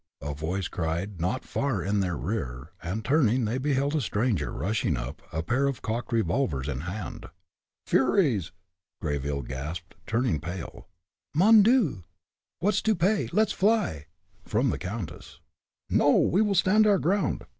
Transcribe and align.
a 0.23 0.33
voice 0.33 0.67
cried, 0.67 1.21
not 1.21 1.45
far 1.45 1.83
in 1.83 1.99
their 1.99 2.17
rear, 2.17 2.71
and 2.81 3.05
turning, 3.05 3.45
they 3.45 3.59
beheld 3.59 3.95
a 3.95 4.01
stranger 4.01 4.51
rushing 4.51 4.97
up, 4.97 5.21
a 5.31 5.43
pair 5.43 5.67
of 5.67 5.83
cocked 5.83 6.11
revolvers 6.11 6.67
in 6.67 6.79
hand. 6.81 7.27
"Furies!" 7.85 8.51
Greyville 8.99 9.43
gasped, 9.47 9.93
turning 10.07 10.39
pale. 10.39 10.87
"Mon 11.35 11.61
Dieu! 11.61 12.03
what's 12.61 12.81
to 12.81 12.95
pay? 12.95 13.29
Let's 13.31 13.51
fly!" 13.53 14.07
from 14.43 14.71
the 14.71 14.79
countess. 14.79 15.39
"No! 15.87 16.17
we 16.17 16.41
will 16.41 16.55
stand 16.55 16.87
our 16.87 16.97
ground!" 16.97 17.43